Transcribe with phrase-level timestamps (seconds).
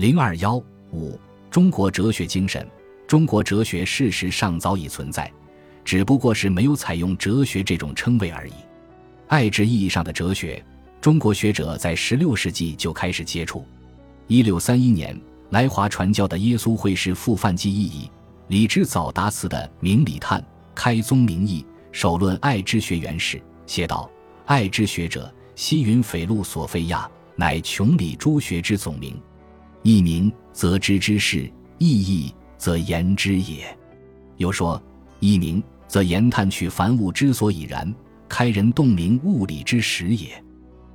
[0.00, 0.56] 零二幺
[0.92, 1.20] 五，
[1.50, 2.66] 中国哲学精神。
[3.06, 5.30] 中国哲学事实上早已存在，
[5.84, 8.52] 只不过是没有采用哲学这种称谓而已。
[9.28, 10.64] 爱之意义上的哲学，
[11.02, 13.62] 中国学者在十六世纪就开始接触。
[14.26, 18.10] 一六三一年，来华传教的耶稣会士傅范基意义
[18.48, 20.40] 李之藻达词的《明理探》，
[20.74, 21.62] 开宗明义
[21.92, 24.10] 首论爱之学原始，写道
[24.48, 27.06] ：“爱之学者，西云斐路索菲亚，
[27.36, 29.14] 乃穷理诸学之总名。”
[29.82, 33.64] 一名则知之事，意义则言之也。
[34.36, 34.80] 又说
[35.20, 37.92] 一名则言探取凡物之所以然，
[38.28, 40.30] 开人洞明物理之始也。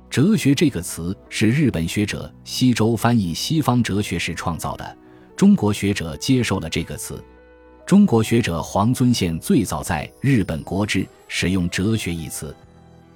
[0.08, 4.96] 哲学这个词是日本学者西周翻译西方哲学时创造的，
[5.36, 7.22] 中国学者接受了这个词。
[7.84, 12.54] 中国学者黄遵宪最早在日本国志使用“哲学”一词。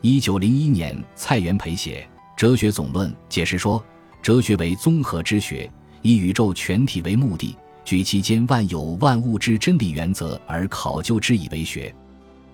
[0.00, 2.08] 一九零一年，蔡元培写
[2.38, 3.84] 《哲学总论》，解释说。
[4.22, 5.70] 哲学为综合之学，
[6.02, 11.94] 以宇宙全体为目的，举其间万有万物之真理原则而考究之以为学。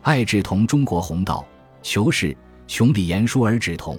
[0.03, 1.45] 爱志同中国弘道、
[1.83, 2.37] 求是、
[2.69, 3.99] 穷理言书而止同。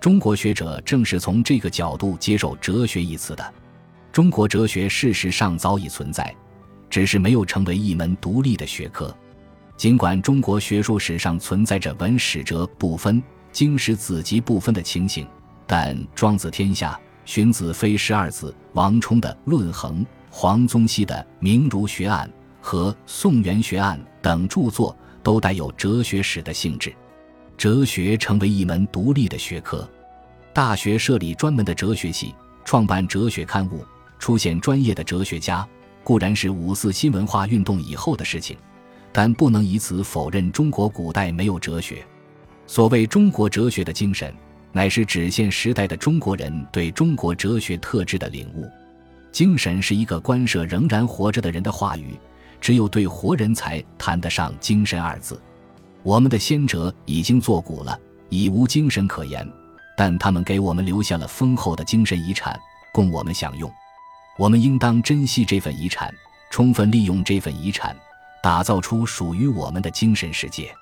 [0.00, 3.54] 中国学者正是从这个角度接受“哲学”一词的。
[4.12, 6.34] 中国哲学事实上早已存在，
[6.88, 9.14] 只是没有成为一门独立的学科。
[9.76, 15.26] 尽管中国学术史上存在着文史哲不分、经史子集不分的情形。
[15.72, 22.28] 但《庄子天下》、荀子非十二子、王充的《论衡》、黄宗羲的《明儒学案》
[22.60, 26.92] 和《宋元学案》等著作，都带有哲学史的性质。
[27.56, 29.88] 哲学成为一门独立的学科，
[30.52, 33.84] 大学设立专门的哲学系，创办哲学刊物，
[34.18, 35.64] 出现专业的哲学家，
[36.02, 38.56] 固然是五四新文化运动以后的事情，
[39.12, 42.04] 但不能以此否认中国古代没有哲学。
[42.66, 44.34] 所谓中国哲学的精神。
[44.72, 48.70] 乃是指现时代的中国人对中国哲学特质的领悟。
[49.32, 52.18] 精神是一个关涉仍然活着的人的话语，
[52.60, 55.40] 只有对活人才谈得上精神二字。
[56.02, 57.98] 我们的先哲已经作古了，
[58.28, 59.48] 已无精神可言，
[59.96, 62.58] 但他们给我们留下了丰厚的精神遗产，
[62.92, 63.70] 供我们享用。
[64.38, 66.12] 我们应当珍惜这份遗产，
[66.50, 67.94] 充分利用这份遗产，
[68.42, 70.74] 打造出属于我们的精神世界。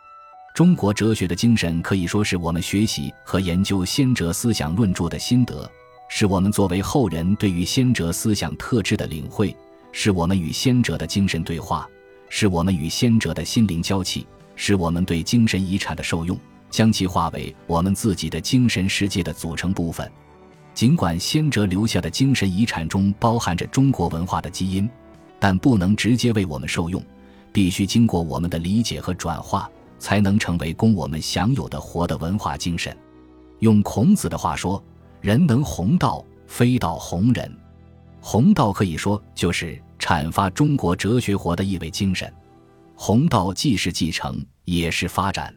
[0.58, 5.70] 中国哲学的精神可以说是我们学习和研究先哲思想论著的心得，
[6.08, 9.54] 是我们作为后人对于先哲思想特质的领会，
[9.92, 11.88] 是我们与先哲的精神对话，
[12.28, 14.26] 是我们与先哲的心灵交契，
[14.56, 16.36] 是我们对精神遗产的受用，
[16.70, 20.10] 将其化为我们自己的精神世界的组成部分。
[20.74, 24.90] 尽管先哲留下的精神遗产中包含着中国文化的基因，
[25.38, 27.00] 但不能直接为我们受用，
[27.52, 29.70] 必须经过我们的理解和转化。
[29.98, 32.96] 才能成为供我们享有的活的文化精神。
[33.60, 34.82] 用孔子的话说
[35.20, 37.52] ：“人能弘道，非道弘人。”
[38.20, 42.32] 弘道可以说就是阐发中国哲学活的意味精神。
[42.94, 45.54] 弘道既是继承，也是发展。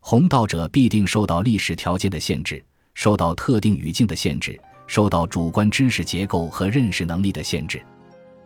[0.00, 2.64] 弘道者必定受到历史条件的限制，
[2.94, 7.82] 受到特定语境的限制，受到主观知识结构和认识能力的限制，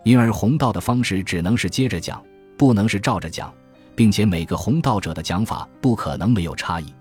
[0.03, 2.21] 因而弘道的方式只能是接着讲，
[2.59, 3.55] 不能是照着讲。
[3.97, 6.93] 并且每个弘道者的讲法不可能没有差异。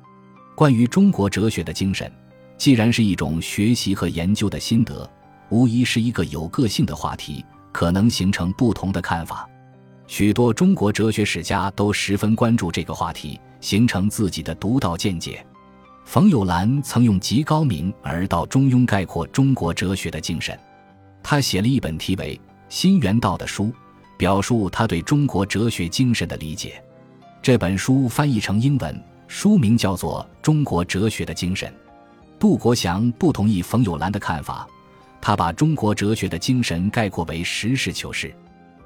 [0.56, 2.12] 关于中国哲学的精神，
[2.58, 5.10] 既然是一种学习和研究的心得，
[5.50, 9.50] 无疑是一个有个性的话题，可能形成不同的看法。
[10.06, 15.44] 许多中国哲学史家都十分关注这个话题，形成自己的独到见解。
[16.06, 20.60] 冯友兰曾用极高明而道中庸概括中国哲学的精神，
[21.24, 22.36] 他写了一本题为
[22.68, 23.74] 《新原道》的书。
[24.18, 26.84] 表述他对中国哲学精神的理解。
[27.42, 31.70] 这本书翻译成英文，书名叫做《中国哲学的精神》。
[32.40, 34.68] 杜国祥不同意冯友兰的看法，
[35.22, 38.34] 他把中国哲学的精神概括为实事求是。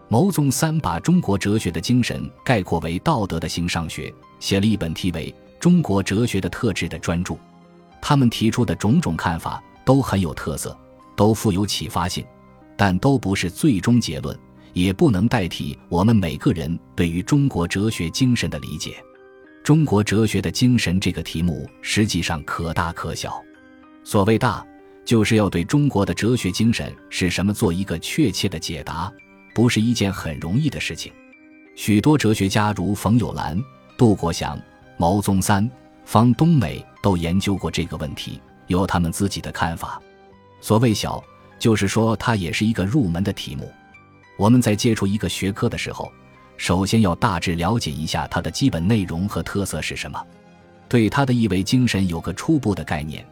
[0.10, 7.36] 牟宗三把中国哲学的精神概括为道德的形上学，写了一本题为《中国哲学的特质》的专著。
[8.02, 10.78] 他们提出的种种看法都很有特色，
[11.16, 12.26] 都富有启发性，
[12.78, 14.38] 但都不是最终结论。
[14.74, 18.96] 也不能代替我们每个人对于中国哲学精神的理解。
[19.64, 23.42] 中国哲学的精神这个题目实际上可大可小。
[24.04, 24.66] 所谓大，
[25.04, 29.12] 就是要对中国的哲学精神是什么做一个确切的解答，
[29.54, 31.12] 不是一件很容易的事情。
[31.76, 33.62] 许多哲学家如冯友兰、
[33.98, 34.58] 杜国祥、
[34.96, 35.70] 毛宗三、
[36.06, 40.02] 方东美都研究过这个问题，有他们自己的看法。
[40.62, 41.22] 所谓小，
[41.60, 43.70] 就是说它也是一个入门的题目。
[44.38, 46.12] 我们在接触一个学科的时候，
[46.56, 50.24] 首先要大致了解一下它的基本内容和特色是什么，
[50.88, 53.26] 对它的意味精神有个初步的概念，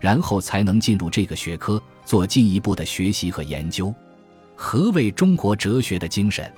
[0.00, 3.92] 然后才能进入这个学科，做进一步的学习和研究。
[4.54, 6.50] 何谓中国哲学的精神？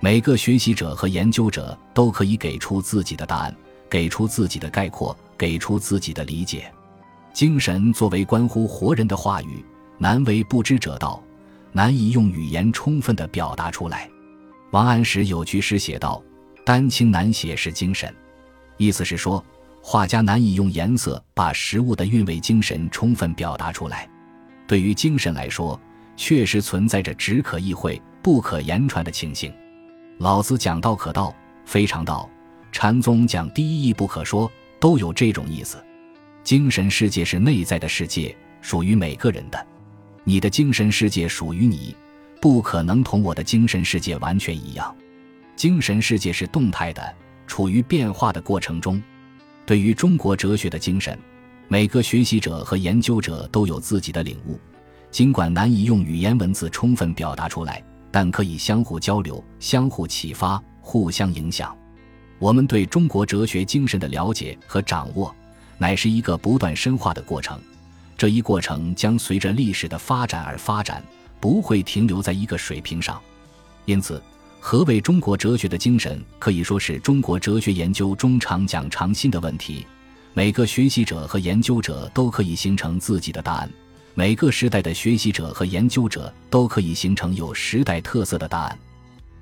[0.00, 3.56] 每个学习者和研究者都可以给出自己的答案，
[3.90, 6.70] 给出自己的概括，给出自己的理解。
[7.32, 9.64] 精神作为关乎活人的话语，
[9.96, 11.22] 难为不知者道，
[11.72, 14.08] 难以用语言充分的表达出来。
[14.70, 16.22] 王安石有句诗写道
[16.64, 18.14] ：“丹青难写是精神。”
[18.76, 19.44] 意思是说，
[19.82, 24.08] 画家难以用颜色把食物的韵味、精神充分表达出来。
[24.66, 25.80] 对于精神来说，
[26.16, 29.52] 确实存在着只可意会不可言传的情形。
[30.18, 31.34] 老子讲道可道，
[31.64, 32.28] 非常道；
[32.70, 35.82] 禅宗讲第一义不可说，都有这种意思。
[36.44, 39.66] 精神世界是内在的世界，属于每个人的。
[40.24, 41.94] 你的精神世界属于你，
[42.40, 44.94] 不可能同我的精神世界完全一样。
[45.56, 47.14] 精神世界是动态的，
[47.46, 49.02] 处于变化的过程中。
[49.66, 51.18] 对于中国哲学的精神，
[51.68, 54.58] 每个学习者和研究者都有自己的领悟，
[55.10, 57.82] 尽管难以用语言文字充分表达出来。
[58.10, 61.76] 但可以相互交流、相互启发、互相影响。
[62.38, 65.32] 我们对中国哲学精神的了解和掌握，
[65.76, 67.60] 乃是一个不断深化的过程。
[68.18, 71.00] 这一过程将随着历史的发展而发展，
[71.38, 73.18] 不会停留在一个水平上。
[73.84, 74.20] 因此，
[74.58, 79.86] 何谓中国哲学的精神，可以说是中国哲学研究中常讲常新的问题。
[80.34, 83.70] 每个学习者和研究者都可以形成自己的答案。
[84.14, 88.78] 每个时代的学习者和研究者都可以形成有时代特色的答案。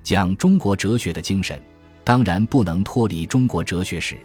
[0.02, 1.58] 讲中国哲学的精神，
[2.04, 4.18] 当然不能脱离中国哲学史。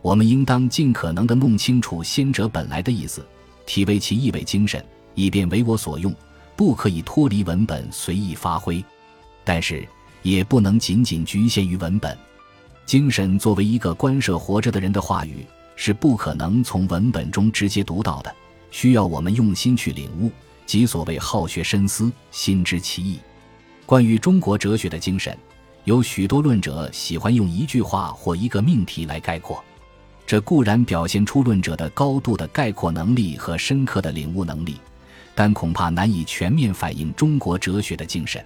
[0.00, 3.26] 我们应当尽可能地弄清楚先哲本来的意思，
[3.66, 4.82] 体味其意味精神，
[5.14, 6.14] 以便为我所用。
[6.54, 8.82] 不可以脱离文本随意发挥，
[9.44, 9.86] 但是
[10.22, 12.16] 也不能仅仅局限于文本。
[12.86, 18.34] 精神作为一个关涉活着的人的话语，是不可能从文本中直接读到的。
[18.70, 20.30] 需要我们用心去领悟，
[20.64, 23.18] 即所谓好学深思，心知其意。
[23.84, 25.36] 关于中国哲学的精神，
[25.84, 29.62] 有许多论者喜欢用一句话或一个命题来概括，
[30.26, 34.76] 这固然表现出论者的高度的概括能力和深刻的领悟能力，
[35.34, 38.44] 但恐怕难以全面反映中国哲学的精神。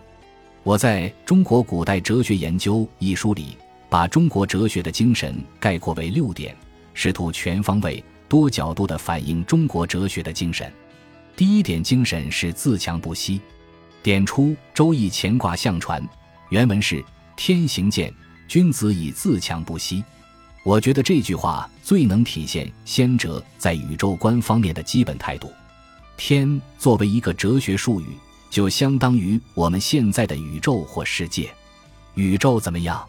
[0.63, 3.57] 我在《中国古代哲学研究》一书里，
[3.89, 6.55] 把中国哲学的精神概括为六点，
[6.93, 8.05] 试图全方位。
[8.29, 10.73] 多角度地反映中国哲学的精神。
[11.35, 13.41] 第一点精神是自强不息。
[14.05, 16.01] 点出《周易》乾卦象传，
[16.51, 17.05] 原文是
[17.37, 18.15] “天行健，
[18.47, 20.05] 君子以自强不息”。
[20.63, 25.53] 我觉得这句话最能体现先哲在宇宙观方面的基本态度。
[26.17, 28.07] 天作为一个哲学术语，
[28.51, 31.51] 就相当于我们现在的宇宙或世界。
[32.15, 33.07] 宇宙怎么样？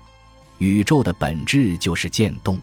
[0.59, 2.59] 宇宙的本质就是渐动。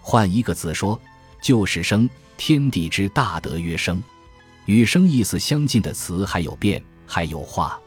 [0.00, 1.00] 换一个字说。
[1.40, 4.02] 就是生，天地之大德曰生。
[4.64, 7.78] 与生意思相近的词还有变，还有化。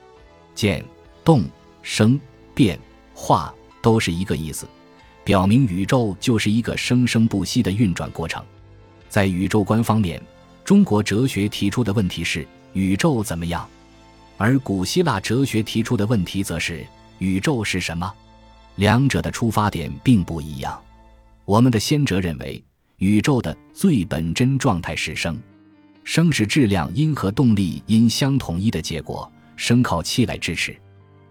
[0.55, 0.81] 渐、
[1.21, 1.43] 动、
[1.81, 2.17] 生、
[2.55, 2.79] 变、
[3.13, 4.65] 化都是一个意思，
[5.23, 8.43] 表明宇宙就是一个生生不息的运转过程。
[9.09, 10.21] 在宇宙观方面，
[10.63, 13.67] 中国哲学提出的问题是宇宙怎么样，
[14.37, 16.85] 而古希腊哲学提出的问题则是
[17.19, 18.11] 宇宙是什么。
[18.75, 20.81] 两者的出发点并不一样。
[21.45, 22.63] 我们的先哲认为。
[22.97, 25.35] 宇宙的最本真状态是生，
[26.03, 30.79] 生是质量因和动力因相统一的结果，生靠气来支持，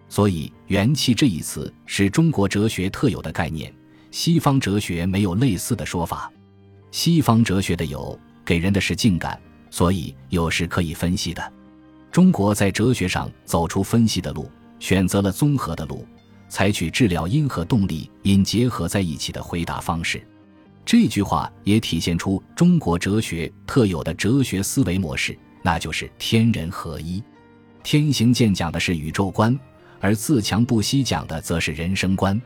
[0.08, 3.72] 所以元气这一词是中国哲学特有的概念，
[4.10, 6.30] 西方哲学没有类似的说法。
[6.90, 9.40] 西方哲学的有给人的是静感，
[9.70, 11.52] 所以有是可以分析的。
[12.10, 14.50] 中国在哲学上走出分析的路，
[14.80, 16.04] 选择了综合的路，
[16.48, 20.20] 采取治疗因和动力因结合在一起的回答方式。
[20.84, 27.22] 这句话也体现出中国哲学特有的哲学思维模式，那就是天人合一。
[27.84, 29.56] 天行健讲的是宇宙观，
[30.00, 32.40] 而自强不息讲的则是人生观。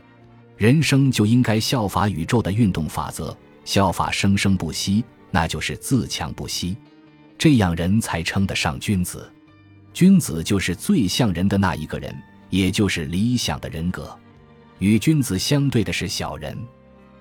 [0.57, 3.35] 人生就应该效法宇宙的运动法则，
[3.65, 6.77] 效法生生不息，那就是自强不息。
[7.37, 9.29] 这样人才称得上君子。
[9.93, 12.15] 君子就是最像人的那一个人，
[12.49, 14.17] 也就是理想的人格。
[14.79, 16.57] 与君子相对的是小人。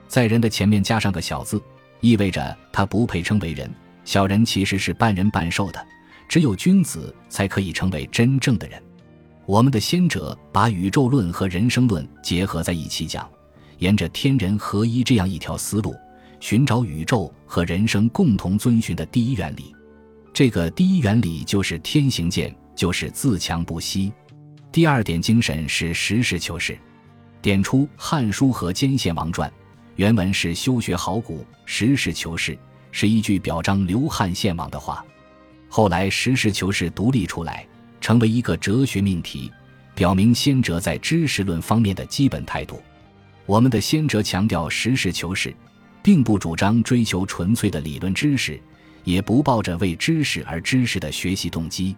[0.07, 1.61] 在人的前面加上个小字，
[2.00, 3.69] 意味着他不配称为人。
[4.05, 5.85] 小人其实是半人半兽的，
[6.29, 8.81] 只有君子才可以成为真正的人。
[9.47, 13.29] 我们的先者把宇宙论和人生论结合在一起讲，
[13.79, 15.95] 沿着天人合一这样一条思路，
[16.41, 19.75] 寻找宇宙和人生共同遵循的第一原理。
[20.33, 24.11] 这个第一原理就是天行健，就是自强不息。
[24.73, 26.77] 第二点精神是实事求是，
[27.43, 29.49] 点出《汉书》和《兼献王传》。
[29.97, 32.59] 原文是“修学好古，实事求是”，
[32.91, 35.05] 是一句表彰刘汉献王的话。
[35.69, 37.65] 《后来实事求是独立出来，
[38.05, 39.51] 成为一个哲学命题，
[39.95, 42.83] 表明先哲在知识论方面的基本态度。
[43.47, 45.57] 我们的先哲强调实事求是，
[46.03, 48.61] 并不主张追求纯粹的理论知识，
[49.05, 51.97] 也不抱着为知识而知识的学习动机。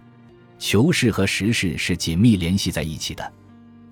[0.60, 3.32] 求是和实事是紧密联系在一起的。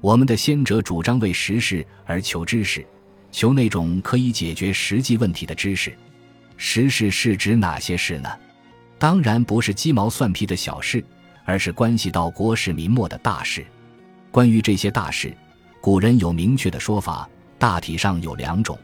[0.01, 2.87] 我们的先哲主张为实事而求知识，
[3.33, 5.93] 求那种可以解决实际问题的知识。
[6.57, 8.31] 实事是指哪些事呢？
[9.01, 11.05] 当然不是鸡毛蒜皮的小事，
[11.45, 13.65] 而是关系到国事民末的大事。
[14.31, 15.37] 关于这些大事，
[15.81, 18.79] 古人有明确的说法，大体上有两种：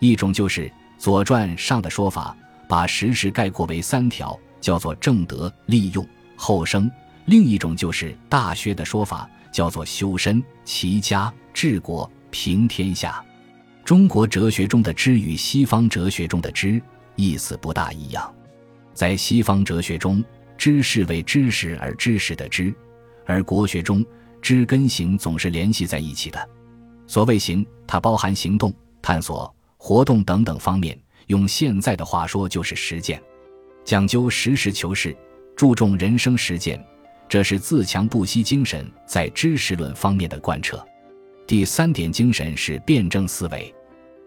[0.00, 0.62] 一种就是
[0.96, 2.36] 《左传》上的说法，
[2.68, 6.88] 把实事概括为三条，叫做正德、利用、后生；
[7.26, 13.22] 另一种就是《大学》的说法，叫做修身、齐家、治国、平天下。
[13.84, 16.80] 中国哲学中的知与西方哲学中的知
[17.16, 18.32] 意思不大一样。
[18.92, 20.22] 在西方哲学中，
[20.58, 22.74] 知是为知识而知识的知，
[23.24, 24.04] 而国学中
[24.42, 26.48] 知跟行总是联系在一起的。
[27.06, 30.98] 所谓行，它包含行动、探索、活动等等方面。
[31.28, 33.22] 用现在的话说，就是实践，
[33.84, 35.14] 讲究实事求是，
[35.54, 36.82] 注重人生实践，
[37.28, 40.82] 这是自强不息精神在知识论方面的贯彻。
[41.46, 43.74] 第三点精神是辩证思维，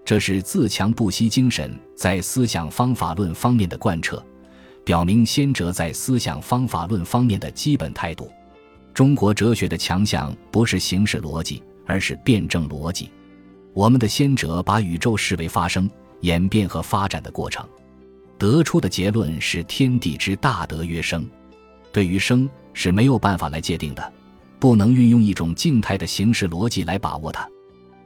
[0.05, 4.23] 这是自强不息精神在思想方法论方面的贯彻。
[4.83, 8.31] 表明先哲在思想方法论方面的基本态度。
[8.93, 13.09] 中国哲学的强项不是形式逻辑，而是辩证逻辑。
[13.73, 15.89] 我们的先哲把宇宙视为发生、
[16.21, 17.65] 演变和发展的过程，
[18.37, 21.25] 得出的结论是天地之大德曰生。
[21.93, 24.13] 对于生是没有办法来界定的，
[24.59, 27.47] 不能运用一种静态的形式逻辑来把握它。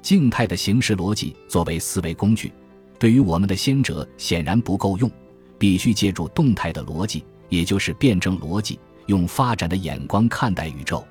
[0.04, 2.52] 静态的形式逻辑作为思维工具，
[3.00, 5.10] 对于我们的先哲显然不够用。
[5.58, 11.06] 必须借助动态的逻辑，也就是辩证逻辑，用发展的眼光看待宇宙。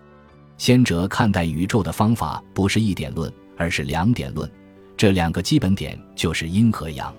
[0.57, 4.51] 先哲看待宇宙的方法不是一点论，而是两点论。
[4.97, 7.13] 这两个基本点就是阴和阳。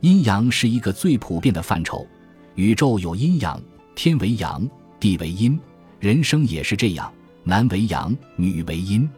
[0.00, 2.06] 阴阳是一个最普遍的范畴。
[2.54, 3.60] 宇宙有阴阳，
[3.94, 4.66] 天为阳，
[4.98, 5.58] 地为阴，
[6.00, 7.12] 人生也是这样，
[7.44, 9.08] 男为阳，女为阴，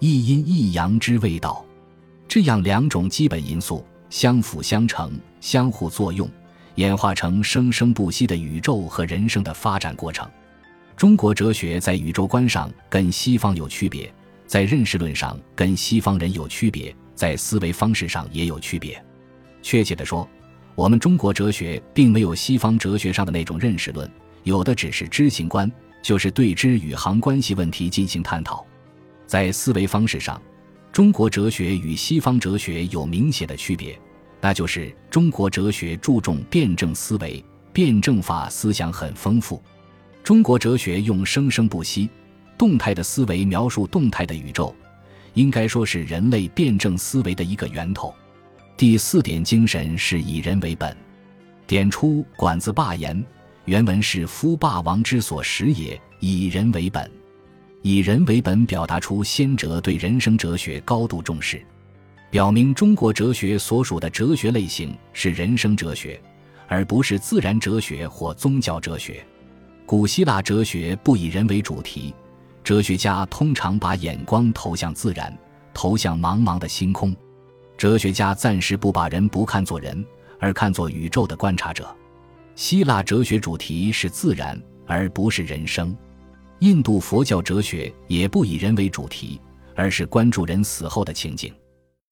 [0.00, 1.64] 一阴一阳之谓道。
[2.26, 6.28] 这样两种基本因素相辅相成，相互作用。
[6.78, 10.30] 演化成生生不息的宇宙和人生的发展过程。
[10.96, 14.12] 中国哲学在宇宙观上跟西方有区别，
[14.46, 19.04] 在认识论上跟西方人有区别，在思维方式上也有区别。
[19.60, 20.28] 确切地说，
[20.76, 24.08] 我们中国哲学并没有西方哲学上的那种认识论，
[24.44, 25.68] 有的只是知行观，
[26.00, 28.64] 就是对知与行关系问题进行探讨。
[29.26, 30.40] 在思维方式上，
[30.92, 33.98] 中国哲学与西方哲学有明显的区别。
[34.40, 39.62] 那就是中国哲学注重辩证思维，辩证法思想很丰富。
[40.22, 42.08] 中国哲学用生生不息、
[42.56, 44.74] 动态的思维描述动态的宇宙，
[45.34, 48.14] 应该说是人类辩证思维的一个源头。
[48.76, 50.96] 第四点精神是以人为本，
[51.66, 53.24] 点出《管子》霸言，
[53.64, 57.10] 原文是“夫霸王之所食也，以人为本”。
[57.82, 61.64] 以人为本，表达出先哲对人生哲学高度重视。
[62.30, 66.20] 表明中国哲学所属的哲学类型是人生哲学，
[66.66, 69.24] 而不是自然哲学或宗教哲学。
[69.86, 72.14] 古希腊哲学不以人为主题，
[72.62, 75.34] 哲学家通常把眼光投向自然，
[75.72, 77.16] 投向茫茫的星空。
[77.78, 80.04] 哲学家暂时不把人不看作人，
[80.38, 81.96] 而看作宇宙的观察者。
[82.54, 85.96] 希腊哲学主题是自然，而不是人生。
[86.58, 89.40] 印度佛教哲学也不以人为主题，
[89.74, 91.50] 而是关注人死后的情景。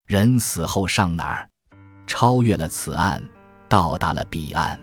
[0.06, 1.50] 人死后上哪儿？
[2.06, 3.20] 超越了此岸，
[3.68, 4.78] 到达了彼岸。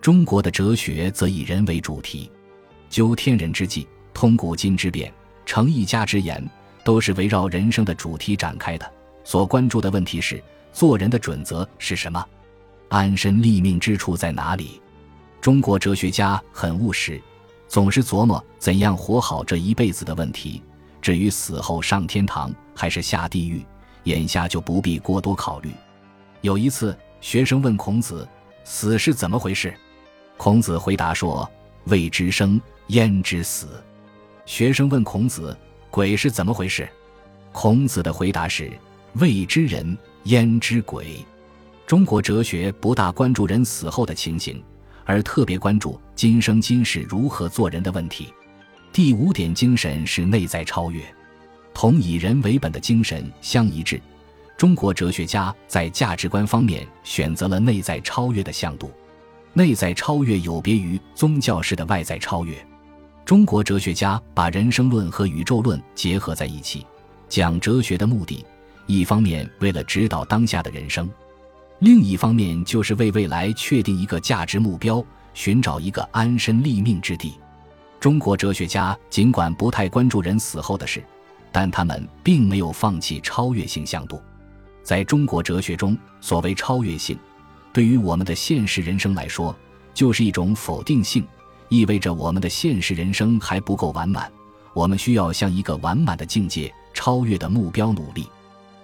[0.00, 2.28] 中国的哲学则以人为主题，
[2.90, 5.14] 究天人之际，通古今之变，
[5.46, 6.44] 成一家之言，
[6.82, 8.92] 都是围绕人生的主题展开的。
[9.22, 12.26] 所关注的问题是：做人的准则是什么？
[12.88, 14.82] 安身立命之处在哪里？
[15.40, 17.22] 中国哲学家很务实，
[17.68, 20.60] 总是琢磨怎样活好这一辈子的问题。
[21.00, 23.64] 至于死后上天堂还是下地狱？
[24.08, 25.70] 眼下就不必过多考虑。
[26.40, 28.26] 有一次，学生问孔子
[28.64, 29.72] ：“死是怎么回事？”
[30.38, 31.48] 孔子回答说
[31.84, 33.68] ：“未知生，焉知死？”
[34.46, 35.56] 学生问孔子
[35.90, 36.88] ：“鬼是怎么回事？”
[37.52, 38.72] 孔子的回答是
[39.20, 41.24] ：“未知人，焉知鬼？”
[41.86, 44.62] 中国哲学不大关注人死后的情形，
[45.04, 48.32] 而特别关注今生今世如何做人的问题。
[48.92, 51.02] 第五点精神是内在超越。
[51.78, 54.02] 同以人为本的精神相一致，
[54.56, 58.90] 中国哲学家在价值观方面选择了内在超越的向度。
[59.52, 62.52] 内在超越有别于宗教式的外在超越。
[63.24, 66.84] 中国哲学家把人生论和宇宙论结合在一起，
[67.28, 68.44] 讲哲学的目的，
[68.86, 71.08] 一方面为了指导当下的人生，
[71.78, 75.00] 另一方面就是为未来确定一个价值目标，
[75.32, 77.34] 寻找一个安身立命之地。
[78.00, 81.00] 中国哲学家尽管不太关注人死后的事，
[81.50, 84.20] 但他们并没有放弃超越性向度。
[84.82, 87.18] 在中国哲学中，所谓超越性，
[87.72, 89.54] 对于我们的现实人生来说，
[89.92, 91.26] 就是一种否定性，
[91.68, 94.30] 意味着我们的现实人生还不够完满，
[94.72, 98.26] 我们需要向一个完满的境界、超越的目标努力。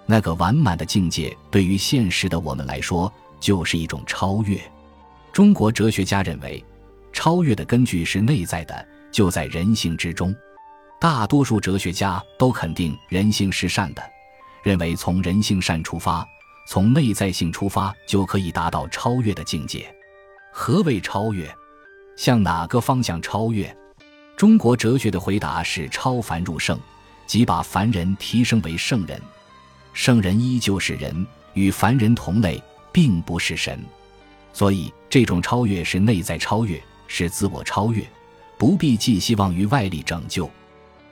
[0.07, 4.61] 那个完满的境界，对于现实的我们来说，就是一种超越。
[5.33, 6.63] 中国哲学家认为，
[7.13, 10.35] 超越的根据是内在的，就在人性之中。
[11.05, 14.03] 大多数哲学家都肯定人性是善的。
[14.63, 16.27] 认为从人性善出发，
[16.67, 19.95] 从内在性出发，就可以达到超越的境界。
[20.51, 21.55] 何谓超越？
[22.17, 23.77] 向哪个方向超越？
[24.35, 26.81] 中国哲学的回答是：超凡入圣，
[27.27, 29.21] 即把凡人提升为圣人。
[29.93, 33.79] 圣人依旧是人，与凡人同类，并不是神。
[34.55, 38.03] 所以，这种超越是内在超越，是自我超越，
[38.57, 40.51] 不必寄希望于外力拯救。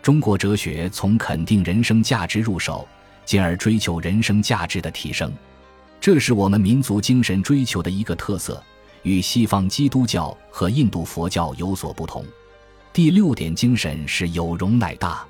[0.02, 2.86] 中国哲学从肯定人生价值入手。
[3.24, 5.32] 进而追求人生价值的提升，
[6.00, 8.60] 这是我们民族精神追求的一个特色，
[9.04, 12.26] 与西方基督教和印度佛教有所不同。
[12.92, 15.24] 第六点精神是有容乃大，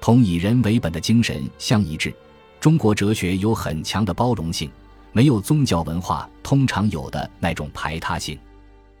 [0.00, 2.14] 同以人为本的精神相一致。
[2.60, 4.70] 中国哲学有很强的包容性，
[5.10, 8.38] 没有宗教文化通常有的那种排他性。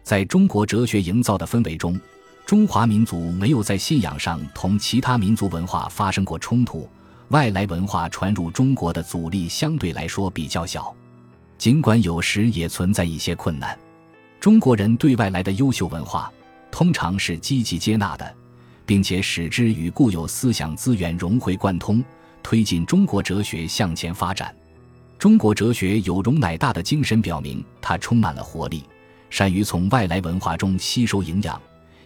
[0.02, 1.98] 在中国哲学营造的氛围中，
[2.46, 6.86] 中华民族没有在信仰上同其他民族文化发生过冲突。
[7.28, 10.94] 外来文化传入中国的阻力相对来说比较小，
[11.56, 13.76] 尽管有时也存在一些困难。
[14.38, 16.30] 中国人对外来的优秀文化
[16.70, 18.34] 通常是积极接纳的，
[18.84, 22.04] 并且使之与固有思想资源融会贯通，
[22.42, 24.54] 推进中国哲学向前发展。
[25.18, 28.84] 中国哲学有容乃大的精神，表明它充满了活力，
[29.30, 31.58] 善于从外来文化中吸收营养，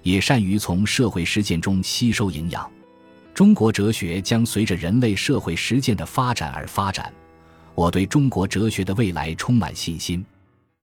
[0.03, 2.71] 也善于从社会实践中吸收营养。
[3.35, 7.13] 中国哲学将随着人类社会实践的发展而发展，
[7.75, 10.25] 我对中国哲学的未来充满信心。